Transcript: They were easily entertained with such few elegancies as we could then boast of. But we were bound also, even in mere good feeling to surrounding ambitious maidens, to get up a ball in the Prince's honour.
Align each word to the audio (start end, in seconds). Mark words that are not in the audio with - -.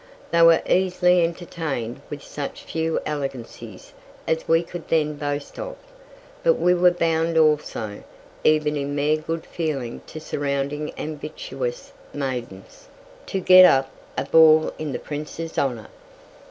They 0.31 0.41
were 0.41 0.63
easily 0.67 1.23
entertained 1.23 2.01
with 2.09 2.23
such 2.23 2.63
few 2.63 2.99
elegancies 3.05 3.93
as 4.27 4.47
we 4.47 4.63
could 4.63 4.87
then 4.87 5.13
boast 5.15 5.59
of. 5.59 5.75
But 6.41 6.55
we 6.55 6.73
were 6.73 6.89
bound 6.89 7.37
also, 7.37 8.01
even 8.43 8.75
in 8.77 8.95
mere 8.95 9.17
good 9.17 9.45
feeling 9.45 10.01
to 10.07 10.19
surrounding 10.19 10.91
ambitious 10.97 11.93
maidens, 12.15 12.87
to 13.27 13.39
get 13.39 13.63
up 13.65 13.91
a 14.17 14.25
ball 14.25 14.73
in 14.79 14.91
the 14.91 14.97
Prince's 14.97 15.55
honour. 15.59 15.89